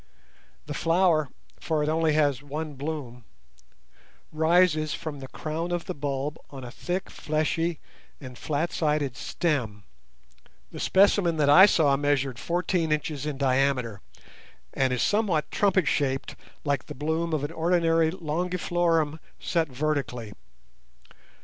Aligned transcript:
The 0.65 0.73
flower—for 0.73 1.83
it 1.83 1.85
has 1.85 2.41
only 2.41 2.41
one 2.49 2.73
bloom—rises 2.73 4.95
from 4.95 5.19
the 5.19 5.27
crown 5.27 5.71
of 5.71 5.85
the 5.85 5.93
bulb 5.93 6.39
on 6.49 6.63
a 6.63 6.71
thick 6.71 7.07
fleshy 7.11 7.79
and 8.19 8.35
flat 8.35 8.71
sided 8.71 9.15
stem, 9.15 9.83
the 10.71 10.79
specimen 10.79 11.37
that 11.37 11.51
I 11.51 11.67
saw 11.67 11.95
measured 11.97 12.39
fourteen 12.39 12.91
inches 12.91 13.27
in 13.27 13.37
diameter, 13.37 14.01
and 14.73 14.91
is 14.91 15.03
somewhat 15.03 15.51
trumpet 15.51 15.87
shaped 15.87 16.35
like 16.63 16.87
the 16.87 16.95
bloom 16.95 17.31
of 17.31 17.43
an 17.43 17.51
ordinary 17.51 18.09
"longiflorum" 18.09 19.19
set 19.37 19.67
vertically. 19.67 20.33